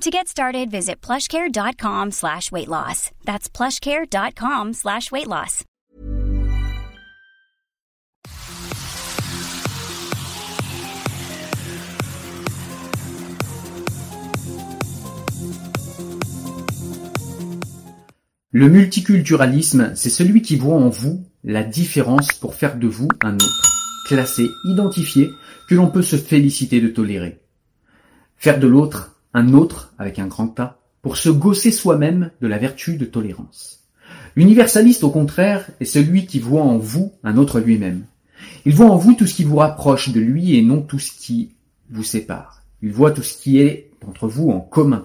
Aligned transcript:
To 0.00 0.10
get 0.10 0.26
started, 0.26 0.70
visit 0.70 1.00
plushcare.com 1.00 2.10
slash 2.10 2.50
weight 2.50 2.68
loss. 2.68 3.10
That's 3.24 3.48
plushcare.com 3.48 4.72
slash 4.72 5.12
weight 5.12 5.28
loss. 5.28 5.64
Le 18.54 18.68
multiculturalisme, 18.68 19.92
c'est 19.94 20.10
celui 20.10 20.42
qui 20.42 20.56
voit 20.56 20.76
en 20.76 20.90
vous 20.90 21.24
la 21.42 21.62
différence 21.62 22.32
pour 22.34 22.54
faire 22.54 22.76
de 22.76 22.86
vous 22.86 23.08
un 23.22 23.34
autre, 23.36 24.04
classé, 24.06 24.46
identifié, 24.66 25.30
que 25.70 25.74
l'on 25.74 25.88
peut 25.88 26.02
se 26.02 26.16
féliciter 26.16 26.82
de 26.82 26.88
tolérer. 26.88 27.40
Faire 28.36 28.58
de 28.58 28.66
l'autre 28.66 29.21
un 29.34 29.54
autre 29.54 29.92
avec 29.98 30.18
un 30.18 30.26
grand 30.26 30.58
A 30.60 30.78
pour 31.02 31.16
se 31.16 31.28
gausser 31.28 31.70
soi-même 31.70 32.30
de 32.40 32.46
la 32.46 32.58
vertu 32.58 32.96
de 32.96 33.04
tolérance. 33.04 33.80
L'universaliste, 34.36 35.04
au 35.04 35.10
contraire, 35.10 35.68
est 35.80 35.84
celui 35.84 36.26
qui 36.26 36.38
voit 36.38 36.62
en 36.62 36.78
vous 36.78 37.12
un 37.24 37.36
autre 37.36 37.60
lui-même. 37.60 38.04
Il 38.64 38.74
voit 38.74 38.90
en 38.90 38.96
vous 38.96 39.14
tout 39.14 39.26
ce 39.26 39.34
qui 39.34 39.44
vous 39.44 39.56
rapproche 39.56 40.10
de 40.10 40.20
lui 40.20 40.56
et 40.56 40.62
non 40.62 40.80
tout 40.80 40.98
ce 40.98 41.12
qui 41.12 41.50
vous 41.90 42.04
sépare. 42.04 42.62
Il 42.82 42.92
voit 42.92 43.10
tout 43.10 43.22
ce 43.22 43.36
qui 43.36 43.58
est 43.58 43.90
entre 44.06 44.28
vous 44.28 44.50
en 44.50 44.60
commun. 44.60 45.04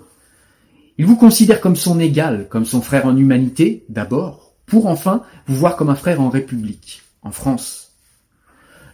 Il 0.98 1.06
vous 1.06 1.16
considère 1.16 1.62
comme 1.62 1.76
son 1.76 2.00
égal, 2.00 2.48
comme 2.50 2.66
son 2.66 2.82
frère 2.82 3.06
en 3.06 3.16
humanité, 3.16 3.86
d'abord, 3.90 4.54
pour 4.66 4.88
enfin 4.88 5.24
vous 5.46 5.56
voir 5.56 5.76
comme 5.76 5.90
un 5.90 5.96
frère 5.96 6.22
en 6.22 6.30
République, 6.30 7.04
en 7.22 7.32
France. 7.32 7.92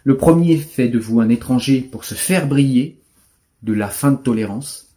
Le 0.04 0.16
premier 0.16 0.58
fait 0.58 0.88
de 0.88 0.98
vous 0.98 1.20
un 1.20 1.30
étranger 1.30 1.80
pour 1.80 2.04
se 2.04 2.14
faire 2.14 2.46
briller 2.46 3.00
de 3.62 3.72
la 3.72 3.88
fin 3.88 4.12
de 4.12 4.18
tolérance. 4.18 4.93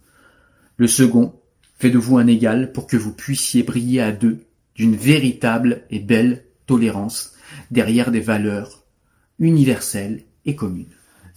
Le 0.77 0.87
second 0.87 1.33
fait 1.77 1.89
de 1.89 1.97
vous 1.97 2.17
un 2.17 2.27
égal 2.27 2.71
pour 2.71 2.87
que 2.87 2.97
vous 2.97 3.13
puissiez 3.13 3.63
briller 3.63 4.01
à 4.01 4.11
deux 4.11 4.45
d'une 4.75 4.95
véritable 4.95 5.83
et 5.89 5.99
belle 5.99 6.43
tolérance 6.67 7.33
derrière 7.71 8.11
des 8.11 8.19
valeurs 8.19 8.83
universelles 9.39 10.23
et 10.45 10.55
communes. 10.55 10.85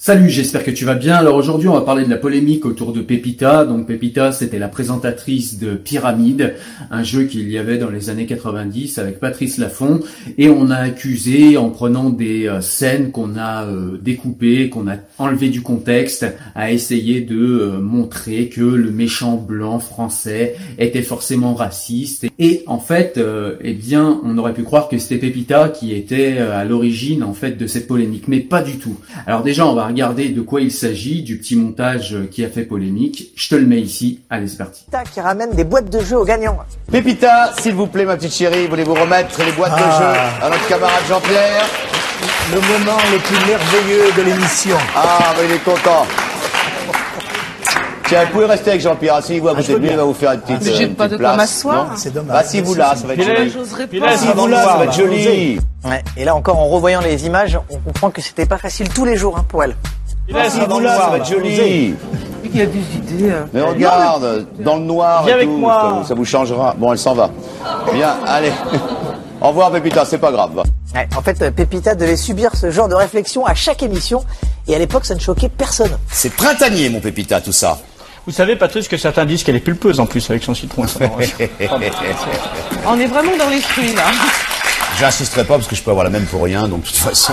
Salut, 0.03 0.31
j'espère 0.31 0.65
que 0.65 0.71
tu 0.71 0.87
vas 0.87 0.95
bien. 0.95 1.15
Alors 1.15 1.35
aujourd'hui, 1.35 1.69
on 1.69 1.75
va 1.75 1.83
parler 1.83 2.07
de 2.07 2.09
la 2.09 2.17
polémique 2.17 2.65
autour 2.65 2.95
de 2.95 3.03
Pepita. 3.03 3.67
Donc 3.67 3.87
Pepita, 3.87 4.33
c'était 4.33 4.59
la 4.59 4.69
présentatrice 4.69 5.59
de 5.59 5.75
Pyramide, 5.75 6.55
un 6.91 7.03
jeu 7.03 7.25
qu'il 7.25 7.51
y 7.51 7.59
avait 7.59 7.77
dans 7.77 7.91
les 7.91 8.09
années 8.09 8.25
90 8.25 8.97
avec 8.97 9.21
Patrice 9.21 9.59
Laffont. 9.59 10.01
Et 10.39 10.49
on 10.49 10.71
a 10.71 10.77
accusé, 10.77 11.59
en 11.59 11.69
prenant 11.69 12.09
des 12.09 12.47
euh, 12.47 12.63
scènes 12.63 13.11
qu'on 13.11 13.37
a 13.37 13.67
euh, 13.67 13.99
découpées, 14.01 14.71
qu'on 14.71 14.89
a 14.89 14.97
enlevées 15.19 15.51
du 15.51 15.61
contexte, 15.61 16.25
à 16.55 16.73
essayer 16.73 17.21
de 17.21 17.37
euh, 17.37 17.79
montrer 17.79 18.49
que 18.49 18.63
le 18.63 18.91
méchant 18.91 19.37
blanc 19.37 19.81
français 19.81 20.57
était 20.79 21.03
forcément 21.03 21.53
raciste. 21.53 22.25
Et 22.39 22.63
en 22.67 22.79
fait, 22.79 23.21
eh 23.61 23.75
bien, 23.75 24.19
on 24.25 24.39
aurait 24.39 24.55
pu 24.55 24.63
croire 24.63 24.89
que 24.89 24.97
c'était 24.97 25.19
Pepita 25.19 25.69
qui 25.69 25.95
était 25.95 26.39
à 26.39 26.65
l'origine 26.65 27.23
en 27.23 27.35
fait 27.35 27.59
de 27.59 27.67
cette 27.67 27.87
polémique, 27.87 28.29
mais 28.29 28.41
pas 28.41 28.63
du 28.63 28.79
tout. 28.79 28.97
Alors 29.27 29.43
déjà, 29.43 29.67
on 29.67 29.75
va 29.75 29.90
regarder 29.91 30.31
de 30.31 30.41
quoi 30.41 30.61
il 30.61 30.73
s'agit, 30.73 31.23
du 31.23 31.37
petit 31.39 31.57
montage 31.57 32.17
qui 32.31 32.45
a 32.45 32.49
fait 32.49 32.63
polémique. 32.65 33.33
Je 33.37 33.49
te 33.49 33.55
le 33.55 33.67
mets 33.67 33.81
ici. 33.81 34.21
Allez, 34.31 34.49
c'est 34.49 34.59
parti. 34.59 34.85
qui 35.13 35.21
ramène 35.21 35.51
des 35.53 35.65
boîtes 35.65 35.91
de 35.91 36.01
jeux 36.01 36.17
aux 36.19 36.25
gagnants. 36.25 36.59
Pépita, 36.91 37.53
s'il 37.61 37.75
vous 37.75 37.87
plaît, 37.87 38.05
ma 38.05 38.17
petite 38.17 38.33
chérie, 38.35 38.67
voulez-vous 38.67 38.95
remettre 38.95 39.43
les 39.45 39.53
boîtes 39.53 39.73
de 39.77 39.83
Ah. 39.85 39.99
jeu 40.41 40.45
à 40.47 40.51
notre 40.51 40.67
camarade 40.69 41.03
Jean-Pierre? 41.09 41.65
Le 42.53 42.61
moment 42.61 42.99
le 43.13 43.19
plus 43.19 43.47
merveilleux 43.47 44.13
de 44.17 44.23
l'émission. 44.23 44.77
Ah, 44.97 45.33
bah, 45.37 45.43
il 45.49 45.53
est 45.55 45.65
content. 45.65 46.07
Tiens, 48.11 48.25
vous 48.25 48.33
pouvez 48.33 48.47
rester 48.47 48.71
avec 48.71 48.83
Jean-Pierre. 48.83 49.15
Asseyez-vous 49.15 49.49
à 49.49 49.53
Ah, 49.53 49.61
je 49.61 49.67
côté 49.69 49.73
de 49.75 49.79
lui, 49.79 49.89
il 49.91 49.97
va 49.97 50.03
vous 50.03 50.15
faire 50.15 50.33
une 50.33 50.41
petite, 50.41 50.65
Mais 50.65 50.73
j'ai 50.75 50.85
euh, 50.85 50.89
pas 50.89 51.05
petite 51.05 51.13
de 51.13 51.17
quoi 51.25 51.35
place. 51.35 51.37
m'asseoir. 51.37 51.85
Non 51.85 51.91
C'est 51.97 52.13
dommage. 52.13 52.37
Asseyez-vous 52.45 52.75
là, 52.75 52.95
ça 52.97 53.07
va 53.07 53.15
être 53.15 53.23
joli. 53.23 54.03
Asseyez-vous 54.05 54.47
là, 54.49 54.65
ça 54.65 54.77
va 54.79 54.85
être 54.85 54.93
joli. 54.95 55.59
Et 56.17 56.25
là 56.25 56.35
encore, 56.35 56.59
en 56.59 56.67
revoyant 56.69 57.01
les 57.01 57.25
images, 57.27 57.57
on 57.71 57.77
comprend 57.79 58.11
que 58.11 58.21
c'était 58.21 58.47
pas 58.47 58.59
facile 58.59 58.89
tous 58.89 59.05
les 59.05 59.17
jours 59.17 59.39
hein, 59.39 59.45
pour 59.49 59.63
elle. 59.63 59.77
Asseyez-vous 60.35 60.81
là, 60.81 60.99
ça 60.99 61.09
va 61.11 61.17
être 61.19 61.27
joli. 61.31 61.95
Il 62.53 62.57
y 62.59 62.63
a 62.63 62.67
des 62.67 62.79
idées. 62.97 63.31
euh. 63.31 63.45
Mais 63.53 63.61
regarde, 63.63 64.45
dans 64.59 64.75
le 64.77 64.83
noir 64.83 65.23
Viens 65.25 65.35
et 65.35 65.37
avec 65.37 65.49
tout, 65.49 65.57
moi. 65.59 66.03
ça 66.09 66.15
vous- 66.15 66.25
changera. 66.25 66.75
Bon, 66.77 66.93
elle 66.93 66.99
s'en 66.99 67.15
va. 67.15 67.31
Bien, 67.93 68.17
allez. 68.27 68.51
Au 69.41 69.49
revoir, 69.49 69.71
Pépita, 69.71 70.05
c'est 70.05 70.19
pas 70.19 70.33
grave. 70.33 70.51
Ouais, 70.95 71.09
en 71.17 71.23
fait, 71.23 71.51
Pépita 71.55 71.95
devait 71.95 72.17
subir 72.17 72.57
ce 72.57 72.71
genre 72.73 72.89
de 72.89 72.95
réflexion 72.95 73.47
à 73.47 73.55
chaque 73.55 73.83
émission, 73.83 74.25
et 74.67 74.75
à 74.75 74.79
l'époque, 74.79 75.05
ça 75.07 75.15
ne 75.15 75.21
choquait 75.21 75.49
personne. 75.49 75.93
C'est 76.11 76.31
printanier, 76.35 76.91
mon 76.91 77.01
Pépita, 77.01 77.41
tout 77.41 77.53
ça. 77.53 77.79
Vous 78.27 78.33
savez, 78.33 78.57
Patrice, 78.57 78.87
que 78.89 78.97
certains 78.97 79.25
disent 79.25 79.43
qu'elle 79.43 79.57
est 79.57 79.61
pulpeuse 79.61 79.99
en 80.01 80.07
plus 80.07 80.29
avec 80.31 80.43
son 80.43 80.55
citron. 80.55 80.85
On 82.87 83.01
est 83.01 83.07
vraiment 83.07 83.37
dans 83.37 83.49
l'esprit 83.49 83.93
là. 83.95 84.03
J'insisterai 84.99 85.45
pas 85.45 85.55
parce 85.55 85.67
que 85.67 85.75
je 85.77 85.83
peux 85.83 85.91
avoir 85.91 86.05
la 86.05 86.11
même 86.11 86.27
pour 86.27 86.43
rien, 86.43 86.69
donc 86.69 86.83
de 86.83 86.87
toute 86.87 86.97
façon. 86.97 87.33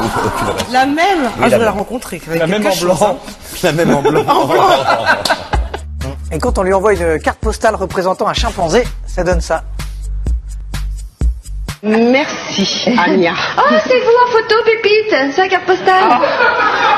La 0.72 0.86
même? 0.86 1.24
Oui, 1.24 1.44
Ah, 1.44 1.46
je 1.46 1.50
la 1.52 1.58
veux 1.58 1.66
la 1.66 1.72
même. 1.72 1.80
rencontrer. 1.80 2.22
La 2.28 2.48
même 2.48 2.66
en 2.66 2.76
blanc. 2.76 3.20
La 3.64 3.72
même 3.74 3.94
en 3.96 4.02
blanc. 4.02 4.24
Et 6.32 6.40
quand 6.40 6.58
on 6.58 6.64
lui 6.64 6.74
envoie 6.74 6.94
une 6.94 7.20
carte 7.20 7.40
postale 7.40 7.76
représentant 7.76 8.28
un 8.28 8.34
chimpanzé, 8.34 8.84
ça 9.06 9.24
donne 9.24 9.42
ça. 9.42 9.64
Merci, 11.84 12.90
Anya. 13.06 13.34
Oh, 13.58 13.62
c'est 13.86 14.00
vous 14.00 14.16
en 14.26 14.32
photo, 14.32 14.56
Pépite 14.66 15.16
C'est 15.34 15.42
la 15.42 15.48
carte 15.48 15.66
postale? 15.66 16.04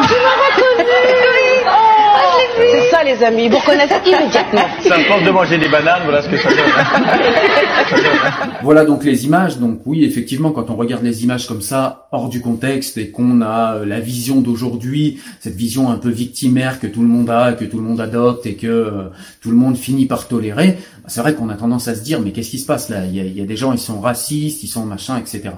Tu 0.08 0.14
m'as 0.14 0.38
reconnu 0.46 0.90
Oui 0.90 1.66
Ah, 1.68 2.22
je 2.32 2.62
l'ai 2.62 2.66
vu 2.66 2.72
C'est 2.72 2.90
ça, 2.90 2.98
les 3.10 3.24
amis. 3.24 3.50
Vous 3.50 3.58
reconnaissez 3.58 3.96
immédiatement. 4.06 4.66
Ça 4.88 4.98
me 4.98 5.04
force 5.04 5.24
de 5.24 5.32
manger 5.32 5.58
des 5.58 5.70
bananes, 5.70 6.02
voilà 6.04 6.22
ce 6.22 6.30
que 6.30 6.38
ça 6.38 6.50
donne. 6.50 6.60
Voilà 8.62 8.84
donc 8.84 9.06
les 9.06 9.26
images. 9.26 9.58
Donc 9.58 9.80
oui, 9.86 10.04
effectivement, 10.04 10.52
quand 10.52 10.70
on 10.70 10.76
regarde 10.76 11.04
les 11.04 11.24
images 11.24 11.48
comme 11.48 11.62
ça, 11.62 12.08
hors 12.12 12.28
du 12.28 12.42
contexte, 12.42 12.98
et 12.98 13.10
qu'on 13.10 13.42
a 13.42 13.76
euh, 13.76 13.86
la 13.86 14.02
vision 14.02 14.42
d'aujourd'hui, 14.42 15.20
cette 15.40 15.56
vision 15.56 15.90
un 15.90 15.96
peu 15.96 16.10
victimaire 16.10 16.80
que 16.80 16.88
tout 16.88 17.02
le 17.02 17.08
monde 17.08 17.30
a, 17.30 17.54
que 17.54 17.64
tout 17.64 17.78
le 17.78 17.84
monde 17.84 18.02
adopte, 18.02 18.46
et 18.46 18.56
que 18.56 18.68
euh, 18.68 19.04
tout 19.42 19.50
le 19.50 19.56
monde 19.56 19.78
finit 19.78 20.06
par 20.06 20.28
tolérer, 20.28 20.78
c'est 21.08 21.22
vrai 21.22 21.36
qu'on 21.36 21.50
a 21.50 21.56
tendance 21.56 21.88
à 21.88 21.96
se 21.96 22.04
dire, 22.04 22.20
mais 22.20 22.32
qu'est-ce 22.32 22.50
qui 22.50 22.60
se 22.60 22.66
passe 22.66 22.90
là? 22.90 23.06
Il 23.06 23.16
y, 23.16 23.22
a, 23.22 23.24
il 23.24 23.38
y 23.38 23.42
a 23.42 23.46
des 23.46 23.58
gens, 23.58 23.72
ils 23.72 23.80
sont 23.80 24.02
racistes, 24.02 24.62
ils 24.64 24.68
sont 24.68 24.86
machin, 24.86 25.18
etc. 25.18 25.52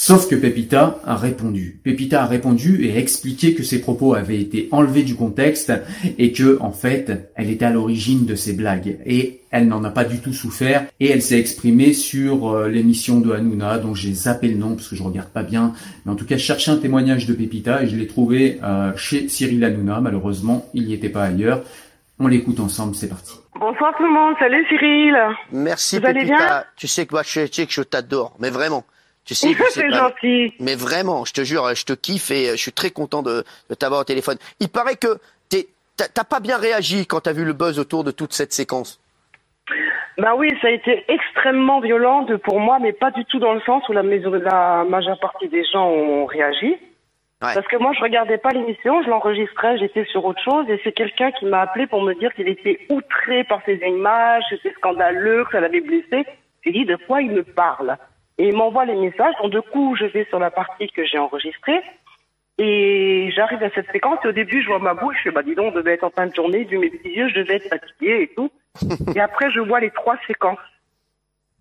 Sauf 0.00 0.28
que 0.28 0.36
Pepita 0.36 1.00
a 1.04 1.16
répondu. 1.16 1.80
Pepita 1.82 2.22
a 2.22 2.26
répondu 2.26 2.86
et 2.86 2.92
a 2.92 2.98
expliqué 2.98 3.54
que 3.54 3.64
ses 3.64 3.80
propos 3.80 4.14
avaient 4.14 4.38
été 4.40 4.68
enlevés 4.70 5.02
du 5.02 5.16
contexte 5.16 5.72
et 6.18 6.30
que, 6.30 6.56
en 6.60 6.70
fait, 6.70 7.32
elle 7.34 7.50
était 7.50 7.64
à 7.64 7.70
l'origine 7.70 8.24
de 8.24 8.36
ces 8.36 8.52
blagues. 8.52 9.00
Et 9.04 9.40
elle 9.50 9.66
n'en 9.66 9.82
a 9.82 9.90
pas 9.90 10.04
du 10.04 10.20
tout 10.20 10.32
souffert 10.32 10.86
et 11.00 11.10
elle 11.10 11.20
s'est 11.20 11.40
exprimée 11.40 11.94
sur 11.94 12.48
euh, 12.48 12.68
l'émission 12.68 13.18
de 13.18 13.32
Hanouna 13.32 13.78
dont 13.78 13.92
j'ai 13.92 14.12
zappé 14.12 14.46
le 14.46 14.56
nom 14.56 14.76
parce 14.76 14.86
que 14.86 14.94
je 14.94 15.02
regarde 15.02 15.30
pas 15.30 15.42
bien. 15.42 15.72
Mais 16.06 16.12
en 16.12 16.14
tout 16.14 16.26
cas, 16.26 16.36
je 16.36 16.44
cherchais 16.44 16.70
un 16.70 16.76
témoignage 16.76 17.26
de 17.26 17.32
Pepita 17.34 17.82
et 17.82 17.88
je 17.88 17.96
l'ai 17.96 18.06
trouvé 18.06 18.60
euh, 18.62 18.92
chez 18.96 19.28
Cyril 19.28 19.64
Hanouna. 19.64 20.00
Malheureusement, 20.00 20.64
il 20.74 20.84
n'y 20.84 20.94
était 20.94 21.08
pas 21.08 21.24
ailleurs. 21.24 21.64
On 22.20 22.28
l'écoute 22.28 22.60
ensemble, 22.60 22.94
c'est 22.94 23.08
parti. 23.08 23.32
Bonsoir 23.58 23.92
tout 23.96 24.04
le 24.04 24.12
monde, 24.12 24.36
salut 24.38 24.64
Cyril. 24.68 25.16
Merci 25.50 25.98
Vous 25.98 26.06
allez 26.06 26.20
Pépita. 26.20 26.36
bien? 26.36 26.64
Tu 26.76 26.86
sais 26.86 27.04
que 27.04 27.14
moi, 27.16 27.22
je, 27.26 27.46
tu 27.46 27.52
sais 27.52 27.66
que 27.66 27.72
je 27.72 27.82
t'adore, 27.82 28.36
mais 28.38 28.50
vraiment. 28.50 28.84
Tu 29.28 29.34
sais, 29.34 29.52
que 29.52 29.62
C'est 29.70 29.90
gentil. 29.90 30.54
Mais 30.58 30.74
vraiment, 30.74 31.26
je 31.26 31.34
te 31.34 31.44
jure, 31.44 31.74
je 31.74 31.84
te 31.84 31.92
kiffe 31.92 32.30
et 32.30 32.48
euh, 32.48 32.52
je 32.52 32.62
suis 32.62 32.72
très 32.72 32.90
content 32.90 33.22
de, 33.22 33.44
de 33.68 33.74
t'avoir 33.74 34.00
au 34.00 34.04
téléphone. 34.04 34.38
Il 34.58 34.70
paraît 34.70 34.96
que 34.96 35.18
t'as 35.96 36.24
pas 36.24 36.40
bien 36.40 36.56
réagi 36.56 37.06
quand 37.06 37.20
t'as 37.20 37.32
vu 37.32 37.44
le 37.44 37.52
buzz 37.52 37.78
autour 37.78 38.04
de 38.04 38.10
toute 38.10 38.32
cette 38.32 38.52
séquence. 38.52 39.00
Bah 40.16 40.34
oui, 40.36 40.48
ça 40.62 40.68
a 40.68 40.70
été 40.70 41.04
extrêmement 41.08 41.80
violent 41.80 42.26
pour 42.42 42.58
moi, 42.58 42.78
mais 42.80 42.92
pas 42.92 43.10
du 43.10 43.24
tout 43.26 43.38
dans 43.38 43.52
le 43.52 43.60
sens 43.60 43.86
où 43.88 43.92
la, 43.92 44.02
maison, 44.02 44.30
la 44.30 44.84
majeure 44.88 45.18
partie 45.20 45.48
des 45.48 45.64
gens 45.64 45.88
ont 45.88 46.24
réagi. 46.24 46.76
Parce 47.40 47.66
que 47.68 47.76
moi, 47.76 47.92
je 47.96 48.00
regardais 48.00 48.38
pas 48.38 48.50
l'émission, 48.50 49.02
je 49.02 49.10
l'enregistrais, 49.10 49.78
j'étais 49.78 50.04
sur 50.06 50.24
autre 50.24 50.42
chose, 50.42 50.68
et 50.68 50.80
c'est 50.82 50.92
quelqu'un 50.92 51.30
qui 51.32 51.44
m'a 51.44 51.60
appelé 51.60 51.86
pour 51.86 52.02
me 52.02 52.14
dire 52.14 52.32
qu'il 52.34 52.48
était 52.48 52.80
outré 52.88 53.44
par 53.44 53.60
ces 53.64 53.76
images, 53.76 54.42
que 54.50 54.56
c'était 54.56 54.74
scandaleux, 54.74 55.44
que 55.44 55.52
ça 55.52 55.60
l'avait 55.60 55.80
blessé. 55.80 56.26
J'ai 56.64 56.72
dit 56.72 56.84
de 56.84 56.96
quoi 56.96 57.20
il 57.22 57.30
me 57.30 57.42
parle? 57.42 57.96
Et 58.38 58.48
il 58.48 58.56
m'envoie 58.56 58.84
les 58.84 58.94
messages. 58.94 59.34
Donc, 59.42 59.50
du 59.50 59.60
coup, 59.62 59.96
je 59.96 60.04
vais 60.06 60.24
sur 60.26 60.38
la 60.38 60.50
partie 60.50 60.88
que 60.88 61.04
j'ai 61.04 61.18
enregistrée. 61.18 61.80
Et 62.58 63.30
j'arrive 63.36 63.62
à 63.62 63.70
cette 63.70 63.90
séquence, 63.92 64.18
et 64.24 64.28
au 64.28 64.32
début, 64.32 64.62
je 64.62 64.66
vois 64.66 64.80
ma 64.80 64.94
bouche, 64.94 65.16
je 65.24 65.30
bah, 65.30 65.44
dis 65.44 65.54
donc, 65.54 65.72
on 65.72 65.76
devait 65.76 65.94
être 65.94 66.02
en 66.02 66.10
fin 66.10 66.26
de 66.26 66.34
journée, 66.34 66.64
vu 66.64 66.76
mes 66.78 66.90
petits 66.90 67.14
yeux, 67.14 67.28
je 67.28 67.36
devais 67.40 67.56
être 67.56 67.68
fatiguée 67.68 68.22
et 68.22 68.34
tout. 68.34 68.50
et 69.14 69.20
après, 69.20 69.50
je 69.52 69.60
vois 69.60 69.78
les 69.78 69.90
trois 69.90 70.16
séquences. 70.26 70.58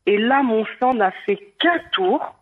Et 0.08 0.18
là, 0.18 0.42
mon 0.42 0.66
sang 0.80 0.96
n'a 0.96 1.12
fait 1.12 1.38
qu'un 1.60 1.80
tour. 1.92 2.34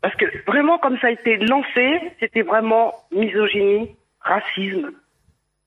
Parce 0.00 0.14
que 0.16 0.24
vraiment, 0.46 0.78
comme 0.78 0.98
ça 0.98 1.08
a 1.08 1.10
été 1.10 1.36
lancé, 1.36 2.00
c'était 2.20 2.42
vraiment 2.42 2.94
misogynie, 3.12 3.94
racisme. 4.20 4.92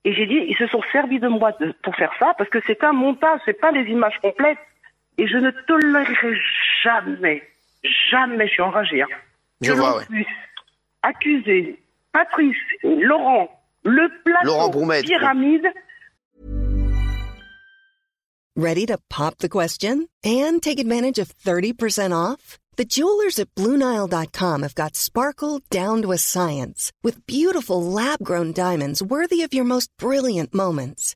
Et 0.06 0.14
j'ai 0.14 0.26
dit, 0.26 0.44
ils 0.48 0.58
se 0.58 0.68
sont 0.68 0.82
servis 0.92 1.20
de 1.20 1.28
moi 1.28 1.52
de- 1.60 1.74
pour 1.84 1.96
faire 1.96 2.14
ça, 2.20 2.34
parce 2.38 2.50
que 2.50 2.60
c'est 2.66 2.84
un 2.84 2.94
montage, 2.94 3.40
c'est 3.46 3.60
pas 3.60 3.72
les 3.72 3.90
images 3.92 4.18
complètes. 4.22 4.58
Et 5.18 5.28
je 5.28 5.38
ne 5.38 5.52
tolérerai 5.52 6.38
jamais, 6.84 7.44
jamais, 8.12 8.48
je 8.48 8.54
suis 8.54 8.62
enragée, 8.62 9.02
hein, 9.02 9.08
Je 9.62 9.72
que 9.72 9.78
vois, 9.78 9.98
ouais. 9.98 10.06
puisse 10.06 10.28
accuser 11.04 11.80
Patrice, 12.12 12.56
Laurent, 12.84 13.50
le 13.84 14.08
plateau, 14.24 14.48
Laurent 14.48 14.70
Broumette, 14.70 15.06
pyramide, 15.06 15.68
Ready 18.58 18.86
to 18.86 18.98
pop 19.10 19.40
the 19.40 19.50
question 19.50 20.08
and 20.24 20.62
take 20.64 20.80
advantage 20.80 21.20
of 21.20 21.38
30% 21.38 22.14
off? 22.14 22.58
The 22.78 22.86
jewelers 22.86 23.38
at 23.40 23.54
BlueNile.com 23.56 24.62
have 24.64 24.76
got 24.76 24.96
sparkle 24.96 25.62
down 25.70 26.02
to 26.02 26.12
a 26.14 26.18
science 26.18 26.92
with 27.04 27.26
beautiful 27.28 27.82
lab 27.84 28.20
grown 28.24 28.54
diamonds 28.54 29.02
worthy 29.04 29.44
of 29.44 29.54
your 29.54 29.66
most 29.66 29.90
brilliant 29.98 30.54
moments. 30.54 31.16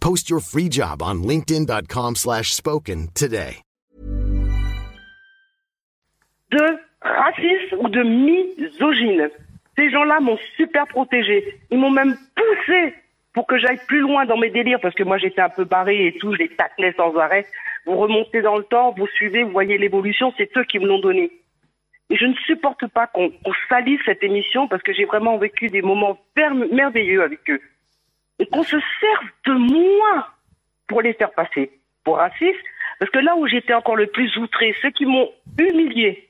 Post 0.00 0.28
your 0.28 0.40
free 0.40 0.68
job 0.68 1.02
on 1.02 1.22
linkedin.com/spoken 1.22 2.14
slash 2.16 2.54
spoken 2.54 3.08
today. 3.14 3.62
de 6.50 6.78
racisme 7.00 7.76
ou 7.78 7.88
de 7.88 8.02
misogyne. 8.02 9.30
Ces 9.76 9.90
gens-là 9.90 10.20
m'ont 10.20 10.38
super 10.56 10.86
protégé. 10.86 11.60
Ils 11.70 11.78
m'ont 11.78 11.90
même 11.90 12.16
poussé 12.34 12.94
pour 13.32 13.46
que 13.46 13.58
j'aille 13.58 13.80
plus 13.86 14.00
loin 14.00 14.26
dans 14.26 14.36
mes 14.36 14.50
délires 14.50 14.80
parce 14.80 14.94
que 14.94 15.04
moi 15.04 15.18
j'étais 15.18 15.40
un 15.40 15.50
peu 15.50 15.64
barré 15.64 16.06
et 16.06 16.18
tout, 16.18 16.32
je 16.32 16.38
les 16.38 16.48
taclais 16.48 16.92
sans 16.96 17.14
arrêt. 17.16 17.46
Vous 17.86 17.96
remontez 17.96 18.42
dans 18.42 18.56
le 18.56 18.64
temps, 18.64 18.92
vous 18.96 19.06
suivez, 19.08 19.44
vous 19.44 19.52
voyez 19.52 19.78
l'évolution, 19.78 20.32
c'est 20.36 20.50
eux 20.56 20.64
qui 20.64 20.78
me 20.78 20.86
l'ont 20.86 20.98
donné. 20.98 21.30
Et 22.10 22.16
je 22.16 22.24
ne 22.24 22.34
supporte 22.46 22.86
pas 22.88 23.06
qu'on 23.06 23.30
salisse 23.68 24.00
cette 24.04 24.22
émission 24.22 24.66
parce 24.66 24.82
que 24.82 24.92
j'ai 24.92 25.04
vraiment 25.04 25.36
vécu 25.36 25.68
des 25.68 25.82
moments 25.82 26.18
merveilleux 26.72 27.22
avec 27.22 27.48
eux. 27.50 27.60
Et 28.38 28.46
qu'on 28.46 28.62
se 28.62 28.76
serve 29.00 29.26
de 29.46 29.52
moi 29.52 30.28
pour 30.86 31.02
les 31.02 31.12
faire 31.14 31.32
passer 31.32 31.70
pour 32.04 32.16
racistes. 32.16 32.64
Parce 32.98 33.10
que 33.10 33.18
là 33.18 33.36
où 33.36 33.46
j'étais 33.46 33.74
encore 33.74 33.96
le 33.96 34.06
plus 34.06 34.34
outré, 34.38 34.74
ceux 34.80 34.90
qui 34.90 35.06
m'ont 35.06 35.30
humilié, 35.58 36.28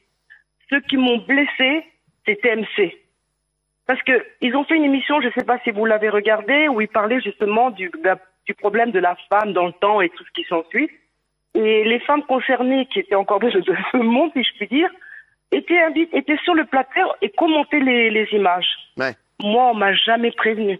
ceux 0.69 0.81
qui 0.81 0.97
m'ont 0.97 1.19
blessé, 1.19 1.85
c'était 2.27 2.57
MC. 2.57 2.99
Parce 3.87 4.03
que 4.03 4.27
ils 4.41 4.55
ont 4.55 4.65
fait 4.65 4.77
une 4.77 4.85
émission, 4.85 5.21
je 5.21 5.29
ne 5.29 5.33
sais 5.33 5.45
pas 5.45 5.59
si 5.61 5.71
vous 5.71 5.87
l'avez 5.87 6.11
regardée, 6.11 6.69
où 6.69 6.81
ils 6.81 6.89
parlaient 6.89 7.21
justement 7.21 7.71
du, 7.71 7.91
problème 8.59 8.91
de 8.91 8.99
la 8.99 9.17
femme 9.31 9.53
dans 9.53 9.67
le 9.67 9.73
temps 9.73 10.01
et 10.01 10.11
tout 10.11 10.25
ce 10.25 10.31
qui 10.33 10.45
s'ensuit. 10.49 10.91
Et 11.55 11.85
les 11.85 12.01
femmes 12.01 12.25
concernées, 12.25 12.87
qui 12.87 12.99
étaient 12.99 13.15
encore 13.15 13.41
de 13.41 13.51
ce 13.51 13.97
monde, 13.97 14.31
si 14.35 14.43
je 14.43 14.57
puis 14.59 14.67
dire, 14.67 14.91
étaient, 15.53 15.81
étaient 16.13 16.39
sur 16.45 16.55
le 16.55 16.67
plateau 16.67 17.13
et 17.23 17.31
commentaient 17.31 17.81
les, 17.81 18.11
les 18.11 18.29
images. 18.33 18.69
Ouais. 18.99 19.13
Moi, 19.41 19.71
on 19.71 19.75
m'a 19.75 19.95
jamais 19.95 20.33
prévenu. 20.33 20.79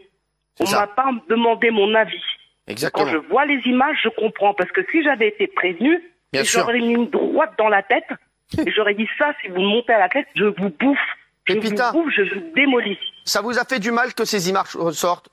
On 0.61 0.71
m'a 0.71 0.87
pas 0.87 1.11
demandé 1.29 1.71
mon 1.71 1.95
avis. 1.95 2.23
Exactement. 2.67 3.05
Quand 3.05 3.11
je 3.11 3.17
vois 3.17 3.47
les 3.47 3.61
images, 3.65 3.97
je 4.03 4.09
comprends. 4.09 4.55
Parce 4.55 4.71
que 4.73 4.81
si 4.91 5.03
j'avais 5.03 5.29
été 5.29 5.47
prévenu, 5.47 6.03
j'aurais 6.33 6.79
mis 6.79 6.93
une 6.95 7.09
droite 7.09 7.53
dans 7.59 7.69
la 7.69 7.83
tête. 7.83 8.09
et 8.59 8.71
j'aurais 8.71 8.95
dit 8.95 9.09
ça, 9.19 9.33
si 9.43 9.49
vous 9.49 9.61
montez 9.61 9.93
à 9.93 9.99
la 9.99 10.09
tête, 10.09 10.27
je 10.35 10.45
vous 10.45 10.71
bouffe. 10.71 10.99
Je 11.47 11.55
Pépita. 11.55 11.93
vous 11.93 12.03
bouffe, 12.05 12.15
je 12.15 12.23
vous 12.23 12.53
démolis. 12.55 12.99
Ça 13.25 13.41
vous 13.41 13.59
a 13.59 13.65
fait 13.65 13.79
du 13.79 13.91
mal 13.91 14.15
que 14.15 14.25
ces 14.25 14.49
images 14.49 14.75
ressortent 14.75 15.29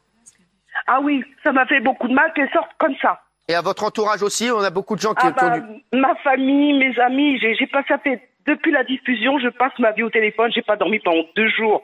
Ah 0.88 1.00
oui, 1.02 1.24
ça 1.44 1.52
m'a 1.52 1.66
fait 1.66 1.80
beaucoup 1.80 2.08
de 2.08 2.14
mal 2.14 2.34
qu'elles 2.34 2.52
sortent 2.52 2.72
comme 2.78 2.96
ça. 3.02 3.22
Et 3.48 3.54
à 3.54 3.62
votre 3.62 3.84
entourage 3.84 4.24
aussi, 4.24 4.50
on 4.52 4.60
a 4.60 4.70
beaucoup 4.70 4.96
de 4.96 5.02
gens 5.02 5.14
qui, 5.14 5.28
Ah 5.28 5.32
bah, 5.32 5.60
ma 5.94 6.16
famille, 6.16 6.74
mes 6.74 6.98
amis, 7.00 7.38
j'ai 7.40 7.56
j'ai 7.56 7.68
pas 7.68 7.84
ça 7.88 7.98
fait 8.00 8.22
depuis 8.48 8.72
la 8.72 8.84
diffusion, 8.84 9.40
je 9.40 9.50
passe 9.50 9.78
ma 9.80 9.92
vie 9.92 10.04
au 10.04 10.10
téléphone, 10.10 10.52
j'ai 10.54 10.62
pas 10.62 10.76
dormi 10.76 11.00
pendant 11.00 11.24
deux 11.36 11.50
jours. 11.50 11.84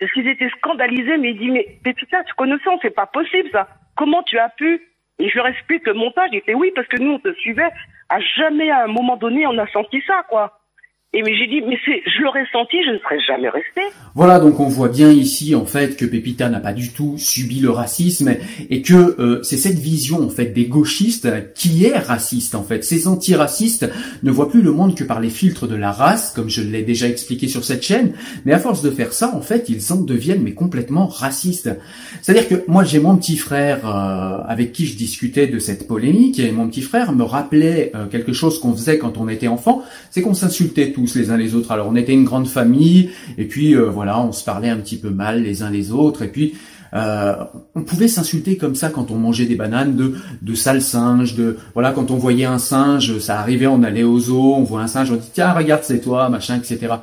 Parce 0.00 0.12
qu'ils 0.12 0.28
étaient 0.28 0.48
scandalisés, 0.58 1.18
mais 1.18 1.32
ils 1.32 1.38
disent 1.38 1.52
mais 1.52 1.78
Pépita, 1.84 2.24
tu 2.24 2.34
connais 2.34 2.56
ça, 2.64 2.70
c'est 2.80 2.94
pas 2.94 3.06
possible 3.06 3.50
ça. 3.52 3.68
Comment 3.96 4.22
tu 4.22 4.38
as 4.38 4.48
pu? 4.48 4.80
Et 5.18 5.28
je 5.28 5.36
leur 5.36 5.46
explique 5.46 5.86
le 5.86 5.92
montage, 5.92 6.30
ils 6.32 6.38
étaient 6.38 6.54
oui 6.54 6.72
parce 6.74 6.88
que 6.88 6.96
nous 6.96 7.12
on 7.12 7.18
te 7.18 7.32
suivait. 7.34 7.70
À 8.08 8.18
jamais 8.20 8.70
à 8.70 8.84
un 8.84 8.86
moment 8.88 9.16
donné 9.16 9.46
on 9.46 9.58
a 9.58 9.66
senti 9.68 10.02
ça 10.06 10.24
quoi. 10.28 10.59
Et 11.12 11.22
mais 11.22 11.36
j'ai 11.36 11.48
dit 11.48 11.60
mais 11.66 11.76
je 11.84 12.22
l'aurais 12.22 12.46
senti, 12.52 12.76
je 12.84 12.92
ne 12.92 12.98
serais 12.98 13.18
jamais 13.26 13.48
resté. 13.48 13.80
Voilà, 14.14 14.38
donc 14.38 14.60
on 14.60 14.68
voit 14.68 14.88
bien 14.88 15.10
ici 15.10 15.56
en 15.56 15.66
fait 15.66 15.96
que 15.96 16.04
Pepita 16.04 16.48
n'a 16.48 16.60
pas 16.60 16.72
du 16.72 16.92
tout 16.92 17.16
subi 17.18 17.58
le 17.58 17.70
racisme 17.70 18.36
et 18.70 18.80
que 18.80 19.20
euh, 19.20 19.42
c'est 19.42 19.56
cette 19.56 19.80
vision 19.80 20.22
en 20.22 20.28
fait 20.28 20.46
des 20.46 20.66
gauchistes 20.66 21.52
qui 21.54 21.84
est 21.84 21.98
raciste 21.98 22.54
en 22.54 22.62
fait. 22.62 22.84
Ces 22.84 23.08
antiracistes 23.08 23.90
ne 24.22 24.30
voient 24.30 24.48
plus 24.48 24.62
le 24.62 24.70
monde 24.70 24.94
que 24.94 25.02
par 25.02 25.18
les 25.18 25.30
filtres 25.30 25.66
de 25.66 25.74
la 25.74 25.90
race, 25.90 26.32
comme 26.32 26.48
je 26.48 26.62
l'ai 26.62 26.82
déjà 26.82 27.08
expliqué 27.08 27.48
sur 27.48 27.64
cette 27.64 27.82
chaîne, 27.82 28.12
mais 28.44 28.52
à 28.52 28.60
force 28.60 28.80
de 28.80 28.90
faire 28.92 29.12
ça, 29.12 29.34
en 29.34 29.40
fait, 29.40 29.68
ils 29.68 29.92
en 29.92 30.00
deviennent 30.00 30.44
mais 30.44 30.54
complètement 30.54 31.08
racistes. 31.08 31.70
C'est-à-dire 32.22 32.46
que 32.46 32.62
moi 32.68 32.84
j'ai 32.84 33.00
mon 33.00 33.16
petit 33.16 33.36
frère 33.36 33.84
euh, 33.84 34.44
avec 34.46 34.70
qui 34.70 34.86
je 34.86 34.96
discutais 34.96 35.48
de 35.48 35.58
cette 35.58 35.88
polémique 35.88 36.38
et 36.38 36.52
mon 36.52 36.68
petit 36.68 36.82
frère 36.82 37.10
me 37.12 37.24
rappelait 37.24 37.90
euh, 37.96 38.06
quelque 38.06 38.32
chose 38.32 38.60
qu'on 38.60 38.74
faisait 38.74 38.98
quand 38.98 39.18
on 39.18 39.28
était 39.28 39.48
enfant, 39.48 39.82
c'est 40.12 40.22
qu'on 40.22 40.34
s'insultait 40.34 40.92
les 41.14 41.30
uns 41.30 41.36
les 41.36 41.54
autres. 41.54 41.72
Alors 41.72 41.88
on 41.88 41.96
était 41.96 42.12
une 42.12 42.24
grande 42.24 42.48
famille 42.48 43.10
et 43.38 43.46
puis 43.46 43.74
euh, 43.74 43.90
voilà, 43.90 44.20
on 44.20 44.32
se 44.32 44.44
parlait 44.44 44.68
un 44.68 44.76
petit 44.76 44.96
peu 44.96 45.10
mal 45.10 45.42
les 45.42 45.62
uns 45.62 45.70
les 45.70 45.92
autres 45.92 46.22
et 46.22 46.28
puis 46.28 46.54
euh, 46.92 47.34
on 47.76 47.82
pouvait 47.82 48.08
s'insulter 48.08 48.56
comme 48.56 48.74
ça 48.74 48.90
quand 48.90 49.10
on 49.10 49.14
mangeait 49.14 49.46
des 49.46 49.54
bananes 49.54 49.94
de 49.94 50.14
de 50.42 50.54
sales 50.54 50.82
singes, 50.82 51.36
de 51.36 51.56
voilà 51.74 51.92
quand 51.92 52.10
on 52.10 52.16
voyait 52.16 52.46
un 52.46 52.58
singe, 52.58 53.18
ça 53.18 53.38
arrivait, 53.38 53.68
on 53.68 53.82
allait 53.82 54.02
au 54.02 54.18
zoo, 54.18 54.54
on 54.54 54.64
voit 54.64 54.82
un 54.82 54.88
singe, 54.88 55.10
on 55.12 55.16
dit 55.16 55.30
tiens 55.32 55.52
regarde 55.52 55.82
c'est 55.84 56.00
toi, 56.00 56.28
machin, 56.28 56.56
etc. 56.56 56.94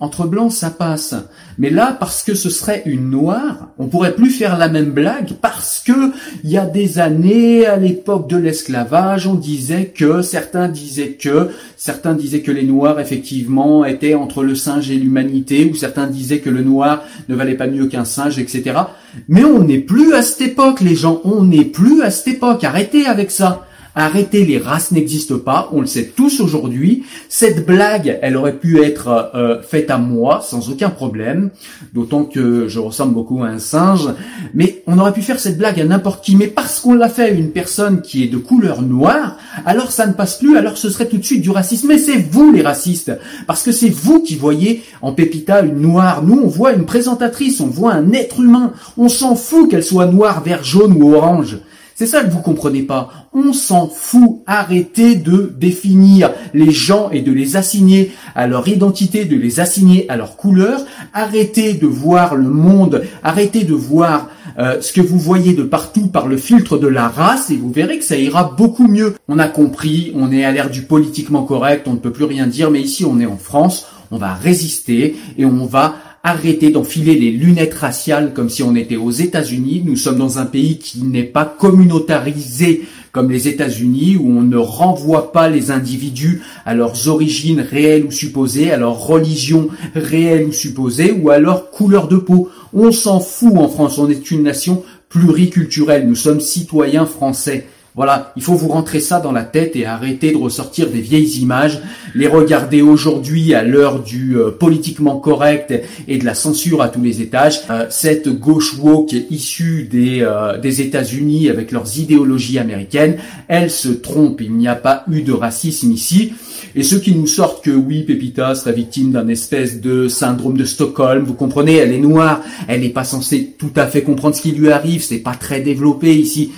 Entre 0.00 0.26
blancs, 0.26 0.52
ça 0.52 0.70
passe. 0.70 1.14
Mais 1.56 1.70
là, 1.70 1.96
parce 1.98 2.22
que 2.22 2.34
ce 2.34 2.50
serait 2.50 2.82
une 2.84 3.10
noire, 3.10 3.68
on 3.78 3.86
pourrait 3.86 4.14
plus 4.14 4.30
faire 4.30 4.58
la 4.58 4.68
même 4.68 4.90
blague 4.90 5.34
parce 5.40 5.82
que 5.86 6.12
il 6.42 6.50
y 6.50 6.58
a 6.58 6.66
des 6.66 6.98
années, 6.98 7.64
à 7.66 7.76
l'époque 7.76 8.28
de 8.28 8.36
l'esclavage, 8.36 9.26
on 9.26 9.34
disait 9.34 9.86
que, 9.86 10.22
certains 10.22 10.68
disaient 10.68 11.12
que, 11.12 11.50
certains 11.76 12.14
disaient 12.14 12.42
que 12.42 12.50
les 12.50 12.64
noirs, 12.64 12.98
effectivement, 12.98 13.84
étaient 13.84 14.14
entre 14.14 14.42
le 14.42 14.54
singe 14.54 14.90
et 14.90 14.96
l'humanité, 14.96 15.70
ou 15.70 15.74
certains 15.74 16.06
disaient 16.06 16.40
que 16.40 16.50
le 16.50 16.62
noir 16.62 17.04
ne 17.28 17.34
valait 17.36 17.54
pas 17.54 17.68
mieux 17.68 17.86
qu'un 17.86 18.04
singe, 18.04 18.38
etc. 18.38 18.80
Mais 19.28 19.44
on 19.44 19.62
n'est 19.62 19.78
plus 19.78 20.14
à 20.14 20.22
cette 20.22 20.48
époque, 20.48 20.80
les 20.80 20.96
gens. 20.96 21.20
On 21.24 21.44
n'est 21.44 21.64
plus 21.64 22.02
à 22.02 22.10
cette 22.10 22.28
époque. 22.28 22.64
Arrêtez 22.64 23.06
avec 23.06 23.30
ça. 23.30 23.66
Arrêtez, 23.96 24.44
les 24.44 24.58
races 24.58 24.90
n'existent 24.90 25.38
pas, 25.38 25.68
on 25.72 25.80
le 25.80 25.86
sait 25.86 26.12
tous 26.16 26.40
aujourd'hui. 26.40 27.04
Cette 27.28 27.64
blague, 27.64 28.18
elle 28.22 28.36
aurait 28.36 28.58
pu 28.58 28.82
être 28.82 29.30
euh, 29.36 29.62
faite 29.62 29.88
à 29.88 29.98
moi 29.98 30.40
sans 30.42 30.68
aucun 30.68 30.90
problème, 30.90 31.50
d'autant 31.92 32.24
que 32.24 32.66
je 32.66 32.80
ressemble 32.80 33.14
beaucoup 33.14 33.44
à 33.44 33.46
un 33.46 33.60
singe. 33.60 34.08
Mais 34.52 34.82
on 34.88 34.98
aurait 34.98 35.12
pu 35.12 35.22
faire 35.22 35.38
cette 35.38 35.58
blague 35.58 35.80
à 35.80 35.84
n'importe 35.84 36.24
qui, 36.24 36.34
mais 36.34 36.48
parce 36.48 36.80
qu'on 36.80 36.94
l'a 36.94 37.08
fait 37.08 37.22
à 37.22 37.28
une 37.28 37.50
personne 37.50 38.02
qui 38.02 38.24
est 38.24 38.28
de 38.28 38.36
couleur 38.36 38.82
noire, 38.82 39.36
alors 39.64 39.92
ça 39.92 40.08
ne 40.08 40.12
passe 40.12 40.38
plus, 40.38 40.56
alors 40.56 40.76
ce 40.76 40.90
serait 40.90 41.06
tout 41.06 41.18
de 41.18 41.24
suite 41.24 41.42
du 41.42 41.50
racisme. 41.50 41.86
Mais 41.86 41.98
c'est 41.98 42.16
vous 42.16 42.50
les 42.50 42.62
racistes, 42.62 43.12
parce 43.46 43.62
que 43.62 43.70
c'est 43.70 43.90
vous 43.90 44.20
qui 44.22 44.34
voyez 44.34 44.82
en 45.02 45.12
Pépita 45.12 45.62
une 45.62 45.80
noire. 45.80 46.24
Nous, 46.24 46.40
on 46.42 46.48
voit 46.48 46.72
une 46.72 46.84
présentatrice, 46.84 47.60
on 47.60 47.68
voit 47.68 47.92
un 47.92 48.12
être 48.12 48.40
humain. 48.40 48.72
On 48.96 49.08
s'en 49.08 49.36
fout 49.36 49.70
qu'elle 49.70 49.84
soit 49.84 50.06
noire, 50.06 50.42
vert, 50.42 50.64
jaune 50.64 51.00
ou 51.00 51.14
orange. 51.14 51.58
C'est 51.94 52.06
ça 52.06 52.24
que 52.24 52.30
vous 52.30 52.40
comprenez 52.40 52.82
pas. 52.82 53.28
On 53.32 53.52
s'en 53.52 53.88
fout. 53.88 54.42
Arrêtez 54.46 55.14
de 55.14 55.54
définir 55.58 56.32
les 56.52 56.70
gens 56.70 57.10
et 57.10 57.20
de 57.20 57.32
les 57.32 57.56
assigner 57.56 58.12
à 58.34 58.46
leur 58.46 58.66
identité, 58.66 59.24
de 59.24 59.36
les 59.36 59.60
assigner 59.60 60.08
à 60.10 60.16
leur 60.16 60.36
couleur. 60.36 60.80
Arrêtez 61.12 61.74
de 61.74 61.86
voir 61.86 62.34
le 62.34 62.50
monde. 62.50 63.04
Arrêtez 63.22 63.64
de 63.64 63.74
voir 63.74 64.28
euh, 64.58 64.80
ce 64.80 64.92
que 64.92 65.00
vous 65.00 65.18
voyez 65.18 65.52
de 65.54 65.62
partout 65.62 66.08
par 66.08 66.26
le 66.26 66.36
filtre 66.36 66.78
de 66.78 66.86
la 66.86 67.08
race 67.08 67.50
et 67.50 67.56
vous 67.56 67.70
verrez 67.70 67.98
que 67.98 68.04
ça 68.04 68.16
ira 68.16 68.54
beaucoup 68.56 68.86
mieux. 68.86 69.14
On 69.28 69.38
a 69.38 69.48
compris, 69.48 70.12
on 70.14 70.32
est 70.32 70.44
à 70.44 70.52
l'ère 70.52 70.70
du 70.70 70.82
politiquement 70.82 71.44
correct, 71.44 71.86
on 71.86 71.94
ne 71.94 71.98
peut 71.98 72.12
plus 72.12 72.24
rien 72.24 72.46
dire, 72.46 72.70
mais 72.70 72.80
ici 72.80 73.04
on 73.04 73.18
est 73.20 73.26
en 73.26 73.36
France, 73.36 73.86
on 74.10 74.18
va 74.18 74.34
résister 74.34 75.16
et 75.38 75.44
on 75.44 75.66
va 75.66 75.96
Arrêtez 76.26 76.70
d'enfiler 76.70 77.16
les 77.16 77.30
lunettes 77.30 77.74
raciales 77.74 78.32
comme 78.32 78.48
si 78.48 78.62
on 78.62 78.74
était 78.74 78.96
aux 78.96 79.10
États-Unis. 79.10 79.82
Nous 79.84 79.96
sommes 79.96 80.16
dans 80.16 80.38
un 80.38 80.46
pays 80.46 80.78
qui 80.78 81.02
n'est 81.02 81.22
pas 81.22 81.44
communautarisé 81.44 82.86
comme 83.12 83.30
les 83.30 83.46
États-Unis, 83.46 84.16
où 84.16 84.30
on 84.30 84.40
ne 84.40 84.56
renvoie 84.56 85.32
pas 85.32 85.50
les 85.50 85.70
individus 85.70 86.40
à 86.64 86.74
leurs 86.74 87.08
origines 87.08 87.60
réelles 87.60 88.06
ou 88.06 88.10
supposées, 88.10 88.72
à 88.72 88.78
leur 88.78 89.06
religion 89.06 89.68
réelle 89.94 90.46
ou 90.46 90.52
supposée, 90.52 91.12
ou 91.12 91.28
à 91.28 91.38
leur 91.38 91.70
couleur 91.70 92.08
de 92.08 92.16
peau. 92.16 92.48
On 92.72 92.90
s'en 92.90 93.20
fout 93.20 93.52
en 93.56 93.68
France, 93.68 93.98
on 93.98 94.08
est 94.08 94.30
une 94.30 94.44
nation 94.44 94.82
pluriculturelle, 95.10 96.08
nous 96.08 96.16
sommes 96.16 96.40
citoyens 96.40 97.04
français. 97.04 97.66
Voilà, 97.96 98.32
il 98.34 98.42
faut 98.42 98.54
vous 98.54 98.66
rentrer 98.66 98.98
ça 98.98 99.20
dans 99.20 99.30
la 99.30 99.44
tête 99.44 99.76
et 99.76 99.86
arrêter 99.86 100.32
de 100.32 100.36
ressortir 100.36 100.90
des 100.90 101.00
vieilles 101.00 101.38
images, 101.38 101.80
les 102.16 102.26
regarder 102.26 102.82
aujourd'hui 102.82 103.54
à 103.54 103.62
l'heure 103.62 104.02
du 104.02 104.36
euh, 104.36 104.50
politiquement 104.50 105.20
correct 105.20 105.72
et 106.08 106.18
de 106.18 106.24
la 106.24 106.34
censure 106.34 106.82
à 106.82 106.88
tous 106.88 107.00
les 107.00 107.22
étages. 107.22 107.60
Euh, 107.70 107.86
cette 107.90 108.28
gauche 108.28 108.76
woke 108.80 109.14
issue 109.30 109.84
des, 109.88 110.22
euh, 110.22 110.58
des 110.58 110.80
États-Unis 110.80 111.48
avec 111.48 111.70
leurs 111.70 111.96
idéologies 111.96 112.58
américaines, 112.58 113.18
elle 113.46 113.70
se 113.70 113.90
trompe. 113.90 114.40
Il 114.40 114.54
n'y 114.54 114.66
a 114.66 114.74
pas 114.74 115.04
eu 115.08 115.22
de 115.22 115.32
racisme 115.32 115.92
ici. 115.92 116.32
Et 116.74 116.82
ceux 116.82 116.98
qui 116.98 117.14
nous 117.14 117.28
sortent 117.28 117.64
que 117.64 117.70
oui, 117.70 118.02
Pepita 118.02 118.56
serait 118.56 118.72
victime 118.72 119.12
d'un 119.12 119.28
espèce 119.28 119.80
de 119.80 120.08
syndrome 120.08 120.56
de 120.56 120.64
Stockholm, 120.64 121.22
vous 121.22 121.34
comprenez, 121.34 121.76
elle 121.76 121.92
est 121.92 122.00
noire, 122.00 122.42
elle 122.66 122.80
n'est 122.80 122.88
pas 122.88 123.04
censée 123.04 123.54
tout 123.56 123.70
à 123.76 123.86
fait 123.86 124.02
comprendre 124.02 124.34
ce 124.34 124.42
qui 124.42 124.50
lui 124.50 124.72
arrive, 124.72 125.00
c'est 125.00 125.18
pas 125.18 125.34
très 125.34 125.60
développé 125.60 126.12
ici. 126.12 126.50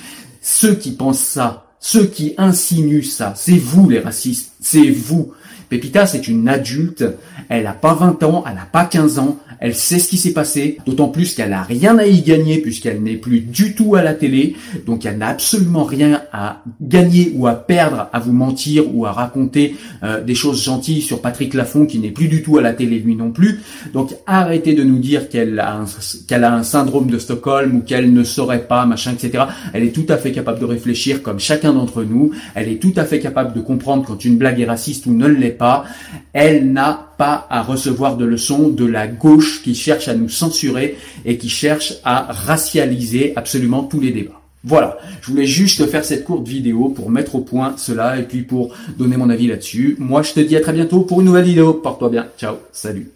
Ceux 0.48 0.76
qui 0.76 0.92
pensent 0.92 1.18
ça, 1.18 1.64
ceux 1.80 2.06
qui 2.06 2.34
insinuent 2.38 3.02
ça, 3.02 3.32
c'est 3.34 3.58
vous 3.58 3.90
les 3.90 3.98
racistes, 3.98 4.52
c'est 4.60 4.90
vous. 4.90 5.32
Pépita, 5.68 6.06
c'est 6.06 6.28
une 6.28 6.48
adulte, 6.48 7.04
elle 7.48 7.64
n'a 7.64 7.72
pas 7.72 7.94
20 7.94 8.22
ans, 8.22 8.44
elle 8.46 8.54
n'a 8.54 8.64
pas 8.64 8.84
15 8.84 9.18
ans, 9.18 9.38
elle 9.60 9.74
sait 9.74 9.98
ce 9.98 10.08
qui 10.08 10.18
s'est 10.18 10.32
passé, 10.32 10.78
d'autant 10.86 11.08
plus 11.08 11.34
qu'elle 11.34 11.50
n'a 11.50 11.62
rien 11.62 11.98
à 11.98 12.06
y 12.06 12.22
gagner 12.22 12.58
puisqu'elle 12.58 13.02
n'est 13.02 13.16
plus 13.16 13.40
du 13.40 13.74
tout 13.74 13.94
à 13.94 14.02
la 14.02 14.14
télé, 14.14 14.56
donc 14.86 15.06
elle 15.06 15.18
n'a 15.18 15.28
absolument 15.28 15.84
rien 15.84 16.22
à 16.32 16.62
gagner 16.80 17.32
ou 17.34 17.46
à 17.46 17.54
perdre 17.54 18.08
à 18.12 18.18
vous 18.18 18.32
mentir 18.32 18.84
ou 18.94 19.06
à 19.06 19.12
raconter 19.12 19.74
euh, 20.02 20.22
des 20.22 20.34
choses 20.34 20.62
gentilles 20.62 21.02
sur 21.02 21.20
Patrick 21.20 21.54
Laffont 21.54 21.86
qui 21.86 21.98
n'est 21.98 22.10
plus 22.10 22.28
du 22.28 22.42
tout 22.42 22.58
à 22.58 22.62
la 22.62 22.72
télé 22.72 22.98
lui 22.98 23.16
non 23.16 23.30
plus. 23.30 23.60
Donc 23.92 24.14
arrêtez 24.26 24.74
de 24.74 24.82
nous 24.82 24.98
dire 24.98 25.28
qu'elle 25.28 25.58
a, 25.58 25.84
a 26.30 26.54
un 26.54 26.62
syndrome 26.62 27.10
de 27.10 27.18
Stockholm 27.18 27.76
ou 27.76 27.80
qu'elle 27.80 28.12
ne 28.12 28.24
saurait 28.24 28.66
pas, 28.66 28.86
machin, 28.86 29.12
etc. 29.12 29.44
Elle 29.72 29.84
est 29.84 29.92
tout 29.92 30.06
à 30.08 30.16
fait 30.16 30.32
capable 30.32 30.60
de 30.60 30.64
réfléchir 30.64 31.22
comme 31.22 31.38
chacun 31.38 31.72
d'entre 31.72 32.02
nous, 32.02 32.32
elle 32.54 32.68
est 32.68 32.80
tout 32.80 32.92
à 32.96 33.04
fait 33.04 33.20
capable 33.20 33.54
de 33.54 33.60
comprendre 33.60 34.04
quand 34.06 34.24
une 34.24 34.36
blague 34.36 34.60
est 34.60 34.66
raciste 34.66 35.06
ou 35.06 35.12
ne 35.12 35.26
l'est 35.26 35.50
pas. 35.50 35.84
Elle 36.32 36.72
n'a 36.72 37.10
pas 37.18 37.46
à 37.50 37.62
recevoir 37.62 38.16
de 38.16 38.24
leçons 38.24 38.68
de 38.68 38.84
la 38.84 39.06
gauche 39.06 39.62
qui 39.62 39.74
cherche 39.74 40.08
à 40.08 40.14
nous 40.14 40.28
censurer 40.28 40.96
et 41.24 41.38
qui 41.38 41.48
cherche 41.48 41.94
à 42.04 42.32
racialiser 42.32 43.32
absolument 43.36 43.84
tous 43.84 44.00
les 44.00 44.12
débats. 44.12 44.40
Voilà, 44.64 44.98
je 45.22 45.30
voulais 45.30 45.46
juste 45.46 45.86
faire 45.86 46.04
cette 46.04 46.24
courte 46.24 46.48
vidéo 46.48 46.88
pour 46.88 47.08
mettre 47.08 47.36
au 47.36 47.40
point 47.40 47.74
cela 47.76 48.18
et 48.18 48.24
puis 48.24 48.42
pour 48.42 48.74
donner 48.98 49.16
mon 49.16 49.30
avis 49.30 49.46
là-dessus. 49.46 49.94
Moi, 50.00 50.22
je 50.22 50.32
te 50.32 50.40
dis 50.40 50.56
à 50.56 50.60
très 50.60 50.72
bientôt 50.72 51.02
pour 51.02 51.20
une 51.20 51.26
nouvelle 51.26 51.44
vidéo. 51.44 51.74
Porte-toi 51.74 52.08
bien. 52.08 52.26
Ciao, 52.36 52.56
salut. 52.72 53.15